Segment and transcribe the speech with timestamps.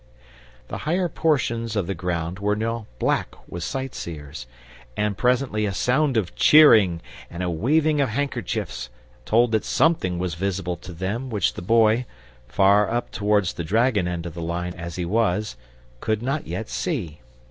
[0.69, 4.47] The higher portions of the ground were now black with sightseers,
[4.97, 8.89] and presently a sound of cheering and a waving of handkerchiefs
[9.25, 12.07] told that something was visible to them which the Boy,
[12.47, 15.55] far up towards the dragon end of the line as he was,
[15.99, 17.19] could not yet see.